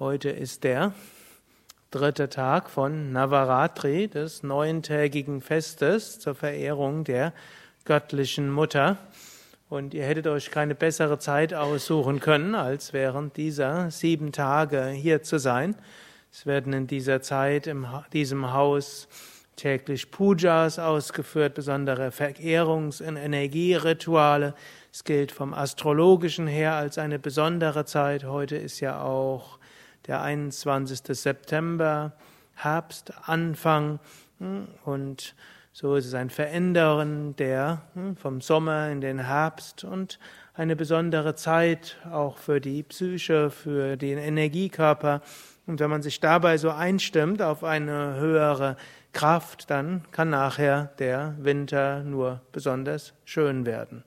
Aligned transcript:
Heute 0.00 0.30
ist 0.30 0.64
der 0.64 0.94
dritte 1.90 2.30
Tag 2.30 2.70
von 2.70 3.12
Navaratri, 3.12 4.08
des 4.08 4.42
neuntägigen 4.42 5.42
Festes 5.42 6.18
zur 6.18 6.34
Verehrung 6.34 7.04
der 7.04 7.34
göttlichen 7.84 8.50
Mutter. 8.50 8.96
Und 9.68 9.92
ihr 9.92 10.04
hättet 10.04 10.26
euch 10.26 10.50
keine 10.50 10.74
bessere 10.74 11.18
Zeit 11.18 11.52
aussuchen 11.52 12.18
können, 12.18 12.54
als 12.54 12.94
während 12.94 13.36
dieser 13.36 13.90
sieben 13.90 14.32
Tage 14.32 14.86
hier 14.86 15.22
zu 15.22 15.38
sein. 15.38 15.76
Es 16.32 16.46
werden 16.46 16.72
in 16.72 16.86
dieser 16.86 17.20
Zeit 17.20 17.66
in 17.66 17.86
diesem 18.14 18.54
Haus 18.54 19.06
täglich 19.56 20.10
Pujas 20.10 20.78
ausgeführt, 20.78 21.52
besondere 21.52 22.08
Verehrungs- 22.08 23.06
und 23.06 23.18
Energierituale. 23.18 24.54
Es 24.90 25.04
gilt 25.04 25.30
vom 25.30 25.52
Astrologischen 25.52 26.46
her 26.46 26.72
als 26.72 26.96
eine 26.96 27.18
besondere 27.18 27.84
Zeit. 27.84 28.24
Heute 28.24 28.56
ist 28.56 28.80
ja 28.80 29.02
auch 29.02 29.59
der 30.10 30.22
21. 30.22 31.02
September, 31.16 32.12
Herbstanfang 32.54 34.00
hm, 34.40 34.66
und 34.84 35.36
so 35.72 35.94
ist 35.94 36.06
es 36.06 36.14
ein 36.14 36.30
Verändern 36.30 37.36
der 37.36 37.82
hm, 37.94 38.16
vom 38.16 38.40
Sommer 38.40 38.90
in 38.90 39.00
den 39.00 39.20
Herbst 39.20 39.84
und 39.84 40.18
eine 40.54 40.74
besondere 40.74 41.36
Zeit 41.36 41.96
auch 42.10 42.38
für 42.38 42.60
die 42.60 42.82
Psyche, 42.82 43.50
für 43.50 43.96
den 43.96 44.18
Energiekörper. 44.18 45.22
Und 45.68 45.78
wenn 45.78 45.90
man 45.90 46.02
sich 46.02 46.18
dabei 46.18 46.58
so 46.58 46.70
einstimmt 46.70 47.40
auf 47.40 47.62
eine 47.62 48.16
höhere 48.16 48.76
Kraft, 49.12 49.70
dann 49.70 50.02
kann 50.10 50.30
nachher 50.30 50.86
der 50.98 51.36
Winter 51.38 52.02
nur 52.02 52.40
besonders 52.50 53.14
schön 53.24 53.64
werden. 53.64 54.02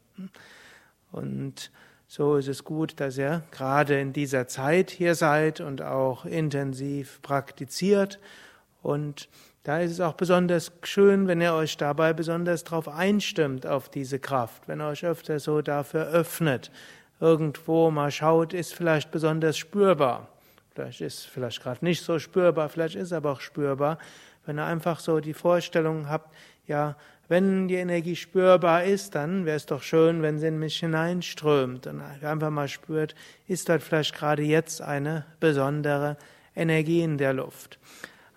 Und 1.14 1.72
so 2.16 2.36
ist 2.36 2.48
es 2.48 2.64
gut, 2.64 3.00
dass 3.00 3.18
ihr 3.18 3.42
gerade 3.50 4.00
in 4.00 4.14
dieser 4.14 4.48
Zeit 4.48 4.92
hier 4.92 5.16
seid 5.16 5.62
und 5.62 5.82
auch 5.82 6.26
intensiv 6.26 7.20
praktiziert. 7.24 8.20
Und 8.84 9.28
da 9.64 9.80
ist 9.80 9.94
es 9.94 10.00
auch 10.00 10.14
besonders 10.14 10.72
schön, 10.84 11.28
wenn 11.28 11.42
ihr 11.42 11.56
euch 11.56 11.76
dabei 11.76 12.14
besonders 12.14 12.66
darauf 12.66 12.88
einstimmt, 12.88 13.66
auf 13.66 13.90
diese 13.90 14.20
Kraft, 14.20 14.68
wenn 14.68 14.80
ihr 14.80 14.90
euch 14.90 15.04
öfter 15.04 15.40
so 15.40 15.64
dafür 15.64 16.06
öffnet. 16.06 16.70
Irgendwo 17.20 17.90
mal 17.90 18.12
schaut, 18.12 18.54
ist 18.54 18.76
vielleicht 18.76 19.10
besonders 19.10 19.58
spürbar. 19.58 20.28
Vielleicht 20.76 21.02
ist 21.02 21.26
vielleicht 21.26 21.64
gerade 21.64 21.84
nicht 21.84 22.04
so 22.04 22.20
spürbar, 22.20 22.70
vielleicht 22.70 22.94
ist 22.94 23.12
aber 23.12 23.32
auch 23.32 23.42
spürbar. 23.42 23.98
Wenn 24.46 24.60
ihr 24.60 24.66
einfach 24.66 25.00
so 25.00 25.20
die 25.20 25.34
Vorstellung 25.34 26.10
habt, 26.10 26.34
ja, 26.68 26.96
wenn 27.30 27.68
die 27.68 27.76
Energie 27.76 28.16
spürbar 28.16 28.84
ist, 28.84 29.16
dann 29.16 29.46
wäre 29.46 29.56
es 29.56 29.66
doch 29.66 29.82
schön, 29.82 30.22
wenn 30.22 30.40
sie 30.40 30.48
in 30.48 30.60
mich 30.60 30.80
hineinströmt 30.80 31.88
und 31.88 32.02
einfach 32.02 32.50
mal 32.50 32.68
spürt, 32.68 33.16
ist 33.48 33.70
dort 33.70 33.82
vielleicht 33.82 34.14
gerade 34.14 34.44
jetzt 34.44 34.82
eine 34.82 35.26
besondere 35.40 36.18
Energie 36.56 37.02
in 37.02 37.18
der 37.18 37.34
Luft. 37.34 37.80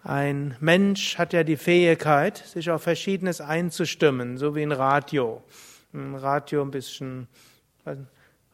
Ein 0.04 0.56
Mensch 0.60 1.18
hat 1.18 1.32
ja 1.32 1.42
die 1.42 1.56
Fähigkeit, 1.56 2.38
sich 2.38 2.70
auf 2.70 2.84
Verschiedenes 2.84 3.40
einzustimmen, 3.40 4.38
so 4.38 4.54
wie 4.54 4.62
ein 4.62 4.70
Radio. 4.70 5.42
Ein 5.92 6.14
Radio 6.14 6.62
ein 6.62 6.70
bisschen, 6.70 7.26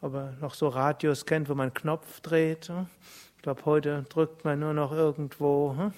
ob 0.00 0.14
er 0.14 0.32
noch 0.40 0.54
so 0.54 0.68
Radios 0.68 1.26
kennt, 1.26 1.50
wo 1.50 1.54
man 1.54 1.74
Knopf 1.74 2.20
dreht. 2.20 2.72
Ich 3.36 3.42
glaube, 3.42 3.66
heute 3.66 4.06
drückt 4.08 4.46
man 4.46 4.60
nur 4.60 4.72
noch 4.72 4.92
irgendwo 4.92 5.76
hm? 5.76 5.92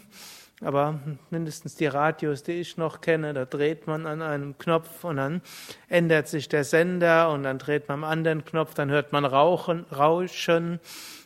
Aber 0.64 0.98
mindestens 1.28 1.74
die 1.74 1.86
Radios, 1.86 2.42
die 2.42 2.52
ich 2.52 2.78
noch 2.78 3.02
kenne, 3.02 3.34
da 3.34 3.44
dreht 3.44 3.86
man 3.86 4.06
an 4.06 4.22
einem 4.22 4.56
Knopf 4.56 5.04
und 5.04 5.18
dann 5.18 5.42
ändert 5.88 6.26
sich 6.26 6.48
der 6.48 6.64
Sender 6.64 7.30
und 7.30 7.42
dann 7.42 7.58
dreht 7.58 7.88
man 7.88 7.98
am 7.98 8.04
anderen 8.04 8.44
Knopf, 8.46 8.72
dann 8.72 8.90
hört 8.90 9.12
man 9.12 9.26
Rauchen, 9.26 9.84
Rauschen 9.94 10.80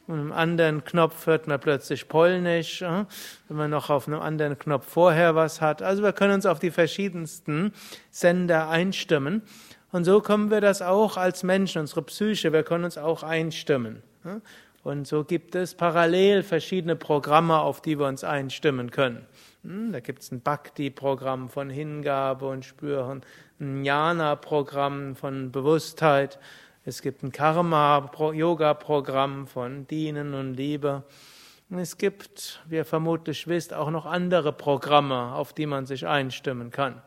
und 0.09 0.19
am 0.19 0.33
anderen 0.33 0.83
Knopf 0.84 1.27
hört 1.27 1.47
man 1.47 1.61
plötzlich 1.61 2.09
Polnisch, 2.09 2.83
äh, 2.83 3.05
wenn 3.48 3.56
man 3.56 3.70
noch 3.70 3.91
auf 3.91 4.09
einem 4.09 4.20
anderen 4.20 4.59
Knopf 4.59 4.86
vorher 4.89 5.36
was 5.36 5.61
hat. 5.61 5.83
Also 5.83 6.03
wir 6.03 6.12
können 6.12 6.34
uns 6.34 6.47
auf 6.47 6.59
die 6.59 6.72
verschiedensten 6.72 7.72
Sender 8.11 8.69
einstimmen. 8.71 9.43
Und 9.93 10.04
so 10.04 10.21
können 10.21 10.50
wir 10.50 10.60
das 10.60 10.82
auch 10.82 11.16
als 11.16 11.44
Menschen, 11.44 11.82
unsere 11.82 12.03
Psyche, 12.03 12.53
wir 12.53 12.65
können 12.65 12.84
uns 12.84 12.98
auch 12.98 13.22
einstimmen. 13.22 14.03
Und 14.84 15.06
so 15.06 15.25
gibt 15.25 15.55
es 15.55 15.75
parallel 15.75 16.43
verschiedene 16.43 16.97
Programme, 16.97 17.59
auf 17.59 17.83
die 17.83 17.99
wir 17.99 18.06
uns 18.06 18.25
einstimmen 18.25 18.91
können. 18.91 19.27
Hm, 19.62 19.93
da 19.93 20.00
gibt 20.00 20.22
es 20.22 20.31
ein 20.31 20.41
Bhakti-Programm 20.41 21.49
von 21.49 21.69
Hingabe 21.69 22.49
und 22.49 22.65
Spüren, 22.65 23.22
ein 23.61 23.84
Jnana-Programm 23.84 25.16
von 25.16 25.50
Bewusstheit. 25.50 26.39
Es 26.84 27.03
gibt 27.03 27.22
ein 27.22 27.33
Karma-Yoga-Programm 27.33 29.47
von 29.47 29.87
Dienen 29.89 30.34
und 30.34 30.55
Liebe. 30.55 31.03
Es 31.71 31.99
gibt, 31.99 32.62
wie 32.66 32.77
ihr 32.77 32.87
vermutlich 32.87 33.47
wisst, 33.47 33.75
auch 33.75 33.91
noch 33.91 34.06
andere 34.06 34.55
Programme, 34.55 35.34
auf 35.34 35.53
die 35.53 35.66
man 35.66 35.84
sich 35.84 36.06
einstimmen 36.06 36.71
kann. 36.71 37.03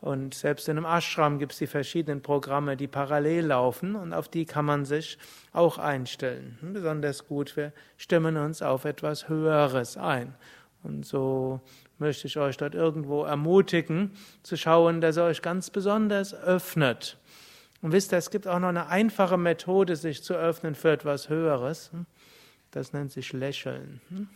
Und 0.00 0.34
selbst 0.34 0.68
in 0.68 0.76
einem 0.76 0.86
Ashram 0.86 1.38
gibt 1.38 1.52
es 1.52 1.58
die 1.58 1.66
verschiedenen 1.66 2.22
Programme, 2.22 2.76
die 2.76 2.86
parallel 2.86 3.46
laufen 3.46 3.96
und 3.96 4.12
auf 4.12 4.28
die 4.28 4.46
kann 4.46 4.64
man 4.64 4.84
sich 4.84 5.18
auch 5.52 5.78
einstellen. 5.78 6.58
Besonders 6.62 7.26
gut, 7.26 7.56
wir 7.56 7.72
stimmen 7.96 8.36
uns 8.36 8.62
auf 8.62 8.84
etwas 8.84 9.28
Höheres 9.28 9.96
ein. 9.96 10.34
Und 10.84 11.04
so 11.04 11.60
möchte 11.98 12.28
ich 12.28 12.38
euch 12.38 12.56
dort 12.56 12.76
irgendwo 12.76 13.24
ermutigen, 13.24 14.12
zu 14.44 14.56
schauen, 14.56 15.00
dass 15.00 15.16
ihr 15.16 15.24
euch 15.24 15.42
ganz 15.42 15.70
besonders 15.70 16.32
öffnet. 16.32 17.18
Und 17.82 17.92
wisst 17.92 18.12
ihr, 18.12 18.18
es 18.18 18.30
gibt 18.30 18.46
auch 18.46 18.60
noch 18.60 18.68
eine 18.68 18.86
einfache 18.86 19.36
Methode, 19.36 19.96
sich 19.96 20.22
zu 20.22 20.34
öffnen 20.34 20.76
für 20.76 20.92
etwas 20.92 21.28
Höheres. 21.28 21.90
Das 22.70 22.92
nennt 22.92 23.10
sich 23.10 23.32
Lächeln 23.32 24.00
den 24.10 24.28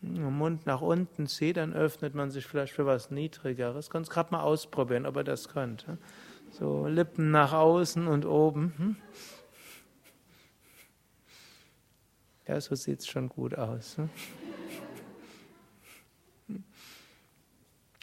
Mund 0.00 0.66
nach 0.66 0.80
unten 0.80 1.26
zieht, 1.26 1.56
dann 1.56 1.72
öffnet 1.72 2.14
man 2.14 2.30
sich 2.30 2.46
vielleicht 2.46 2.72
für 2.72 2.86
was 2.86 3.10
Niedrigeres. 3.10 3.90
Kannst 3.90 4.10
gerade 4.10 4.32
mal 4.32 4.42
ausprobieren, 4.42 5.06
ob 5.06 5.16
er 5.16 5.24
das 5.24 5.48
könnte. 5.48 5.98
So 6.50 6.86
Lippen 6.86 7.30
nach 7.30 7.52
außen 7.52 8.06
und 8.06 8.24
oben. 8.24 8.72
Hm? 8.76 8.96
Ja, 12.46 12.60
so 12.60 12.74
sieht 12.74 13.00
es 13.00 13.06
schon 13.06 13.28
gut 13.28 13.56
aus. 13.56 13.96
Hm? 13.96 14.08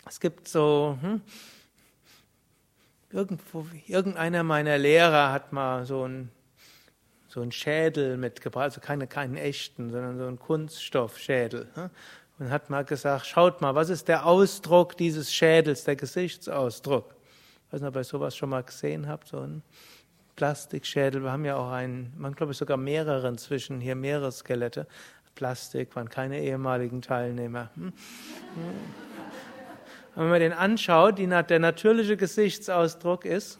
Es 0.07 0.19
gibt 0.19 0.47
so, 0.47 0.97
hm? 1.01 1.21
irgendwo, 3.11 3.65
irgendeiner 3.87 4.43
meiner 4.43 4.77
Lehrer 4.77 5.31
hat 5.31 5.53
mal 5.53 5.85
so 5.85 6.07
ein 6.07 6.29
so 7.35 7.41
einen 7.41 7.51
Schädel 7.51 8.15
mitgebracht, 8.15 8.63
also 8.63 8.79
keine, 8.79 9.07
keinen 9.07 9.35
echten, 9.35 9.91
sondern 9.91 10.17
so 10.17 10.25
einen 10.25 10.39
Kunststoffschädel. 10.39 11.67
Und 12.39 12.49
hat 12.49 12.69
mal 12.69 12.85
gesagt, 12.85 13.25
schaut 13.25 13.59
mal, 13.59 13.75
was 13.75 13.89
ist 13.89 14.07
der 14.07 14.25
Ausdruck 14.25 14.95
dieses 14.95 15.33
Schädels, 15.33 15.83
der 15.83 15.97
Gesichtsausdruck? 15.97 17.13
Ich 17.67 17.73
weiß 17.73 17.81
nicht, 17.81 17.89
ob 17.89 17.95
ihr 17.97 18.03
sowas 18.05 18.37
schon 18.37 18.49
mal 18.49 18.63
gesehen 18.63 19.09
habt, 19.09 19.27
so 19.27 19.41
ein 19.41 19.63
Plastikschädel. 20.37 21.23
Wir 21.23 21.31
haben 21.33 21.43
ja 21.43 21.57
auch 21.57 21.71
einen, 21.71 22.13
man 22.17 22.33
glaube 22.35 22.53
ich 22.53 22.57
sogar 22.57 22.77
mehrere 22.77 23.27
inzwischen, 23.27 23.81
hier 23.81 23.95
mehrere 23.95 24.31
Skelette. 24.31 24.87
Plastik 25.35 25.93
waren 25.97 26.07
keine 26.07 26.41
ehemaligen 26.41 27.01
Teilnehmer. 27.01 27.69
Hm? 27.75 27.91
Wenn 30.15 30.29
man 30.29 30.39
den 30.39 30.53
anschaut, 30.53 31.19
die, 31.19 31.27
der 31.27 31.59
natürliche 31.59 32.15
Gesichtsausdruck 32.15 33.25
ist, 33.25 33.59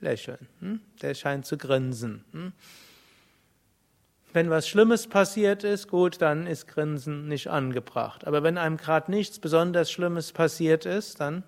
lächeln. 0.00 0.48
Hm? 0.60 0.80
Der 1.02 1.14
scheint 1.14 1.46
zu 1.46 1.56
grinsen. 1.56 2.24
Hm? 2.32 2.52
Wenn 4.32 4.48
was 4.48 4.68
Schlimmes 4.68 5.08
passiert 5.08 5.64
ist, 5.64 5.88
gut, 5.88 6.22
dann 6.22 6.46
ist 6.46 6.68
Grinsen 6.68 7.26
nicht 7.26 7.48
angebracht. 7.48 8.26
Aber 8.26 8.42
wenn 8.44 8.58
einem 8.58 8.76
gerade 8.76 9.10
nichts 9.10 9.40
besonders 9.40 9.90
Schlimmes 9.90 10.32
passiert 10.32 10.86
ist, 10.86 11.20
dann 11.20 11.42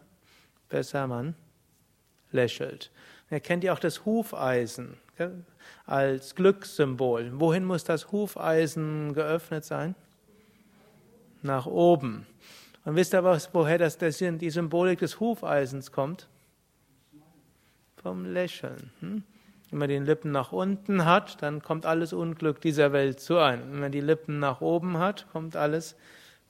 besser 0.68 1.06
man 1.06 1.34
lächelt. 2.32 2.90
Er 3.30 3.40
kennt 3.40 3.62
ja 3.62 3.72
auch 3.72 3.78
das 3.78 4.04
Hufeisen 4.04 4.96
als 5.86 6.34
Glückssymbol. 6.34 7.30
Wohin 7.34 7.64
muss 7.64 7.84
das 7.84 8.10
Hufeisen 8.10 9.14
geöffnet 9.14 9.64
sein? 9.64 9.94
Nach 11.42 11.66
oben. 11.66 12.26
Und 12.84 12.96
wisst 12.96 13.14
ihr, 13.14 13.22
woher 13.52 13.78
das, 13.78 13.96
die 13.96 14.50
Symbolik 14.50 14.98
des 14.98 15.20
Hufeisens 15.20 15.92
kommt? 15.92 16.28
Vom 18.02 18.24
Lächeln. 18.24 18.90
Hm? 19.00 19.22
Wenn 19.70 19.78
man 19.78 19.88
die 19.88 19.98
Lippen 19.98 20.32
nach 20.32 20.52
unten 20.52 21.04
hat, 21.04 21.40
dann 21.42 21.62
kommt 21.62 21.86
alles 21.86 22.12
Unglück 22.12 22.60
dieser 22.60 22.92
Welt 22.92 23.20
zu 23.20 23.38
einem. 23.38 23.72
Wenn 23.72 23.80
man 23.80 23.92
die 23.92 24.00
Lippen 24.00 24.38
nach 24.38 24.60
oben 24.60 24.98
hat, 24.98 25.26
kommt 25.32 25.56
alles 25.56 25.96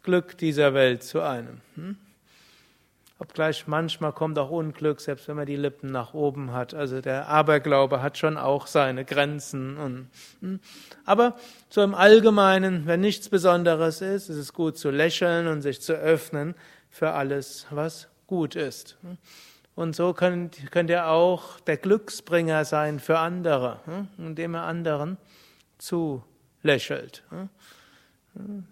Glück 0.02 0.36
dieser 0.38 0.74
Welt 0.74 1.04
zu 1.04 1.20
einem. 1.20 1.60
Hm? 1.76 1.96
Obgleich 3.22 3.68
manchmal 3.68 4.12
kommt 4.12 4.36
auch 4.40 4.50
Unglück, 4.50 5.00
selbst 5.00 5.28
wenn 5.28 5.36
man 5.36 5.46
die 5.46 5.54
Lippen 5.54 5.92
nach 5.92 6.12
oben 6.12 6.52
hat. 6.52 6.74
Also 6.74 7.00
der 7.00 7.28
Aberglaube 7.28 8.02
hat 8.02 8.18
schon 8.18 8.36
auch 8.36 8.66
seine 8.66 9.04
Grenzen. 9.04 9.76
Und, 9.76 10.08
hm? 10.40 10.58
Aber 11.04 11.36
so 11.68 11.82
im 11.82 11.94
Allgemeinen, 11.94 12.88
wenn 12.88 13.00
nichts 13.00 13.28
Besonderes 13.28 14.00
ist, 14.00 14.28
ist 14.28 14.38
es 14.38 14.52
gut 14.52 14.76
zu 14.76 14.90
lächeln 14.90 15.46
und 15.46 15.62
sich 15.62 15.80
zu 15.80 15.92
öffnen 15.92 16.56
für 16.90 17.12
alles, 17.12 17.66
was 17.70 18.08
gut 18.26 18.56
ist. 18.56 18.96
Hm? 19.02 19.18
Und 19.74 19.96
so 19.96 20.12
könnt, 20.12 20.70
könnt 20.70 20.90
ihr 20.90 21.08
auch 21.08 21.60
der 21.60 21.78
Glücksbringer 21.78 22.64
sein 22.64 23.00
für 23.00 23.18
andere, 23.18 23.80
hm? 23.86 24.08
indem 24.18 24.54
ihr 24.54 24.62
anderen 24.62 25.16
zulächelt. 25.78 27.24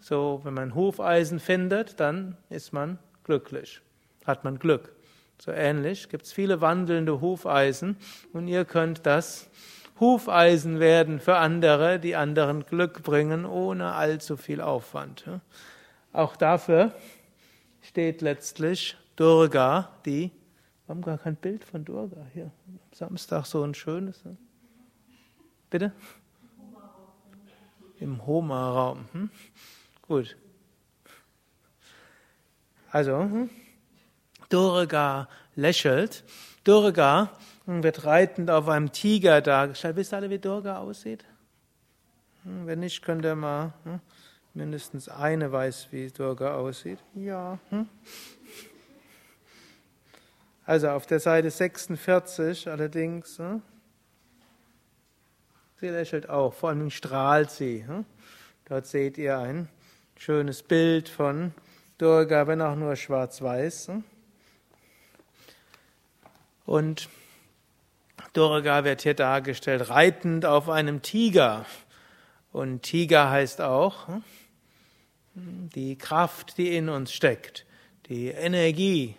So, 0.00 0.40
wenn 0.44 0.54
man 0.54 0.74
Hufeisen 0.74 1.40
findet, 1.40 2.00
dann 2.00 2.36
ist 2.48 2.72
man 2.72 2.98
glücklich, 3.24 3.80
hat 4.26 4.44
man 4.44 4.58
Glück. 4.58 4.94
So 5.38 5.52
ähnlich 5.52 6.08
gibt 6.08 6.26
es 6.26 6.32
viele 6.32 6.60
wandelnde 6.60 7.20
Hufeisen 7.20 7.96
und 8.32 8.46
ihr 8.46 8.64
könnt 8.64 9.06
das 9.06 9.48
Hufeisen 9.98 10.80
werden 10.80 11.20
für 11.20 11.36
andere, 11.36 11.98
die 11.98 12.16
anderen 12.16 12.64
Glück 12.64 13.02
bringen, 13.02 13.44
ohne 13.44 13.92
allzu 13.92 14.36
viel 14.36 14.60
Aufwand. 14.62 15.24
Auch 16.12 16.36
dafür 16.36 16.92
steht 17.82 18.22
letztlich 18.22 18.96
Durga, 19.16 19.90
die, 20.06 20.30
wir 20.90 20.94
haben 20.96 21.02
gar 21.02 21.18
kein 21.18 21.36
Bild 21.36 21.62
von 21.62 21.84
Durga 21.84 22.26
hier, 22.34 22.50
am 22.66 22.80
Samstag 22.90 23.46
so 23.46 23.62
ein 23.62 23.74
schönes. 23.74 24.24
Bitte? 25.70 25.92
Im 28.00 28.26
Homa-Raum. 28.26 29.06
Hm? 29.12 29.30
Gut. 30.02 30.36
Also, 32.90 33.20
hm? 33.20 33.50
Durga 34.48 35.28
lächelt. 35.54 36.24
Durga 36.64 37.38
wird 37.66 38.04
reitend 38.04 38.50
auf 38.50 38.68
einem 38.68 38.90
Tiger 38.90 39.42
dargestellt. 39.42 39.94
Wisst 39.94 40.12
ihr 40.12 40.16
alle, 40.16 40.28
wie 40.28 40.40
Durga 40.40 40.78
aussieht? 40.78 41.24
Hm, 42.42 42.66
wenn 42.66 42.80
nicht, 42.80 43.00
könnt 43.02 43.24
ihr 43.24 43.36
mal. 43.36 43.74
Hm? 43.84 44.00
Mindestens 44.54 45.08
eine 45.08 45.52
weiß, 45.52 45.92
wie 45.92 46.10
Durga 46.10 46.56
aussieht. 46.56 46.98
Ja. 47.14 47.60
Also 50.70 50.90
auf 50.90 51.04
der 51.04 51.18
Seite 51.18 51.50
46 51.50 52.68
allerdings. 52.68 53.40
Hm? 53.40 53.60
Sie 55.80 55.88
lächelt 55.88 56.28
auch, 56.28 56.54
vor 56.54 56.68
allem 56.68 56.90
strahlt 56.90 57.50
sie. 57.50 57.84
Hm? 57.84 58.04
Dort 58.66 58.86
seht 58.86 59.18
ihr 59.18 59.36
ein 59.36 59.68
schönes 60.16 60.62
Bild 60.62 61.08
von 61.08 61.52
Durga, 61.98 62.46
wenn 62.46 62.62
auch 62.62 62.76
nur 62.76 62.94
schwarz-weiß. 62.94 63.88
Hm? 63.88 64.04
Und 66.66 67.08
Durga 68.32 68.84
wird 68.84 69.02
hier 69.02 69.14
dargestellt, 69.14 69.90
reitend 69.90 70.46
auf 70.46 70.68
einem 70.68 71.02
Tiger. 71.02 71.66
Und 72.52 72.82
Tiger 72.82 73.28
heißt 73.28 73.60
auch 73.60 74.06
die 75.34 75.98
Kraft, 75.98 76.58
die 76.58 76.76
in 76.76 76.88
uns 76.88 77.12
steckt, 77.12 77.66
die 78.06 78.28
Energie. 78.28 79.16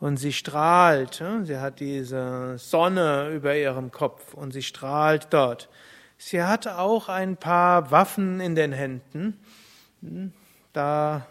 Und 0.00 0.16
sie 0.18 0.32
strahlt, 0.32 1.22
sie 1.44 1.58
hat 1.58 1.80
diese 1.80 2.58
Sonne 2.58 3.30
über 3.30 3.56
ihrem 3.56 3.90
Kopf 3.90 4.34
und 4.34 4.52
sie 4.52 4.62
strahlt 4.62 5.28
dort. 5.30 5.68
Sie 6.18 6.42
hat 6.42 6.66
auch 6.66 7.08
ein 7.08 7.36
paar 7.36 7.90
Waffen 7.90 8.40
in 8.40 8.54
den 8.54 8.72
Händen. 8.72 9.38
Da 10.72 11.26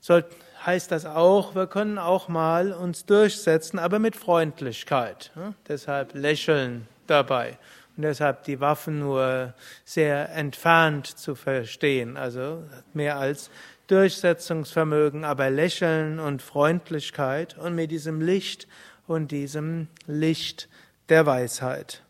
soll, 0.00 0.24
heißt 0.64 0.90
das 0.92 1.06
auch, 1.06 1.54
wir 1.54 1.66
können 1.66 1.98
auch 1.98 2.28
mal 2.28 2.72
uns 2.72 3.06
durchsetzen, 3.06 3.78
aber 3.78 3.98
mit 3.98 4.16
Freundlichkeit. 4.16 5.32
Deshalb 5.68 6.14
lächeln 6.14 6.86
dabei. 7.06 7.58
Und 7.96 8.02
deshalb 8.02 8.42
die 8.44 8.60
Waffen 8.60 8.98
nur 8.98 9.54
sehr 9.84 10.30
entfernt 10.30 11.06
zu 11.06 11.34
verstehen, 11.36 12.16
also 12.16 12.64
mehr 12.92 13.18
als 13.18 13.50
Durchsetzungsvermögen, 13.86 15.24
aber 15.24 15.50
Lächeln 15.50 16.18
und 16.18 16.42
Freundlichkeit 16.42 17.56
und 17.58 17.74
mit 17.74 17.90
diesem 17.90 18.20
Licht 18.20 18.66
und 19.06 19.30
diesem 19.30 19.88
Licht 20.06 20.68
der 21.08 21.26
Weisheit. 21.26 22.02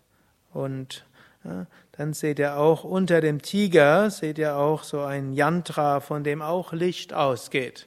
Und 0.52 1.04
ja, 1.44 1.66
dann 1.92 2.12
seht 2.14 2.38
ihr 2.38 2.56
auch 2.56 2.84
unter 2.84 3.20
dem 3.20 3.42
Tiger, 3.42 4.10
seht 4.10 4.38
ihr 4.38 4.56
auch 4.56 4.82
so 4.82 5.02
ein 5.02 5.32
Yantra, 5.32 6.00
von 6.00 6.24
dem 6.24 6.42
auch 6.42 6.72
Licht 6.72 7.12
ausgeht. 7.12 7.86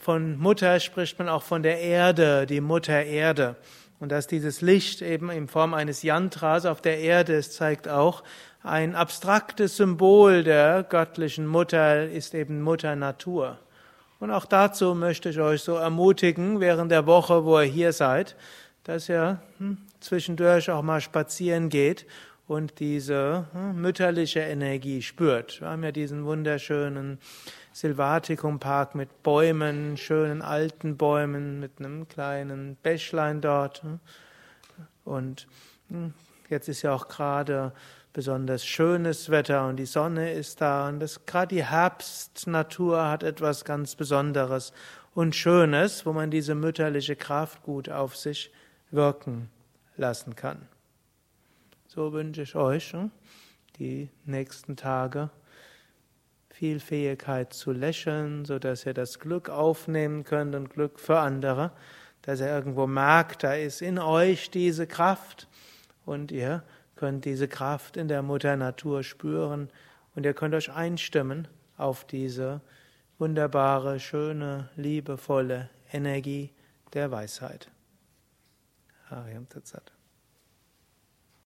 Von 0.00 0.38
Mutter 0.38 0.80
spricht 0.80 1.18
man 1.18 1.28
auch 1.28 1.42
von 1.42 1.62
der 1.62 1.80
Erde, 1.80 2.46
die 2.46 2.60
Mutter 2.60 3.04
Erde. 3.04 3.56
Und 4.02 4.08
dass 4.08 4.26
dieses 4.26 4.62
Licht 4.62 5.00
eben 5.00 5.30
in 5.30 5.46
Form 5.46 5.74
eines 5.74 6.02
Yantras 6.02 6.66
auf 6.66 6.80
der 6.80 6.98
Erde 6.98 7.34
ist, 7.34 7.52
zeigt 7.52 7.86
auch, 7.86 8.24
ein 8.64 8.96
abstraktes 8.96 9.76
Symbol 9.76 10.42
der 10.42 10.82
göttlichen 10.82 11.46
Mutter 11.46 12.08
ist 12.08 12.34
eben 12.34 12.62
Mutter 12.62 12.96
Natur. 12.96 13.60
Und 14.18 14.32
auch 14.32 14.44
dazu 14.44 14.96
möchte 14.96 15.28
ich 15.28 15.38
euch 15.38 15.62
so 15.62 15.76
ermutigen, 15.76 16.58
während 16.58 16.90
der 16.90 17.06
Woche, 17.06 17.44
wo 17.44 17.60
ihr 17.60 17.66
hier 17.66 17.92
seid, 17.92 18.34
dass 18.82 19.08
ihr 19.08 19.40
hm, 19.58 19.78
zwischendurch 20.00 20.68
auch 20.68 20.82
mal 20.82 21.00
spazieren 21.00 21.68
geht 21.68 22.04
und 22.46 22.80
diese 22.80 23.46
hm, 23.52 23.80
mütterliche 23.80 24.40
Energie 24.40 25.02
spürt. 25.02 25.60
Wir 25.60 25.68
haben 25.68 25.84
ja 25.84 25.92
diesen 25.92 26.24
wunderschönen 26.24 27.18
Silvaticum 27.72 28.58
Park 28.58 28.94
mit 28.94 29.22
Bäumen, 29.22 29.96
schönen 29.96 30.42
alten 30.42 30.96
Bäumen, 30.96 31.60
mit 31.60 31.72
einem 31.78 32.08
kleinen 32.08 32.76
Bächlein 32.82 33.40
dort. 33.40 33.82
Hm. 33.82 34.00
Und 35.04 35.46
hm, 35.88 36.14
jetzt 36.48 36.68
ist 36.68 36.82
ja 36.82 36.92
auch 36.92 37.08
gerade 37.08 37.72
besonders 38.12 38.64
schönes 38.66 39.30
Wetter 39.30 39.66
und 39.68 39.76
die 39.76 39.86
Sonne 39.86 40.32
ist 40.32 40.60
da 40.60 40.88
und 40.88 41.00
das 41.00 41.24
gerade 41.24 41.54
die 41.54 41.64
Herbstnatur 41.64 43.08
hat 43.08 43.22
etwas 43.22 43.64
ganz 43.64 43.96
Besonderes 43.96 44.72
und 45.14 45.34
Schönes, 45.34 46.04
wo 46.04 46.12
man 46.12 46.30
diese 46.30 46.54
mütterliche 46.54 47.16
Kraft 47.16 47.62
gut 47.62 47.88
auf 47.88 48.16
sich 48.16 48.52
wirken 48.90 49.50
lassen 49.96 50.36
kann. 50.36 50.68
So 51.94 52.14
wünsche 52.14 52.40
ich 52.40 52.54
euch 52.54 52.92
hm, 52.92 53.10
die 53.78 54.08
nächsten 54.24 54.76
Tage 54.76 55.28
viel 56.48 56.80
Fähigkeit 56.80 57.52
zu 57.52 57.70
lächeln, 57.70 58.46
so 58.46 58.58
dass 58.58 58.86
ihr 58.86 58.94
das 58.94 59.18
Glück 59.18 59.50
aufnehmen 59.50 60.24
könnt 60.24 60.54
und 60.54 60.70
Glück 60.70 60.98
für 60.98 61.18
andere, 61.18 61.70
dass 62.22 62.40
ihr 62.40 62.46
irgendwo 62.46 62.86
merkt, 62.86 63.42
da 63.42 63.52
ist 63.52 63.82
in 63.82 63.98
euch 63.98 64.50
diese 64.50 64.86
Kraft 64.86 65.48
und 66.06 66.32
ihr 66.32 66.62
könnt 66.96 67.26
diese 67.26 67.46
Kraft 67.46 67.98
in 67.98 68.08
der 68.08 68.22
Mutter 68.22 68.56
Natur 68.56 69.02
spüren 69.02 69.68
und 70.14 70.24
ihr 70.24 70.32
könnt 70.32 70.54
euch 70.54 70.72
einstimmen 70.72 71.46
auf 71.76 72.06
diese 72.06 72.62
wunderbare, 73.18 74.00
schöne, 74.00 74.70
liebevolle 74.76 75.68
Energie 75.92 76.52
der 76.94 77.10
Weisheit. 77.10 77.70
Hariam 79.10 79.46
Tatsat. 79.46 79.91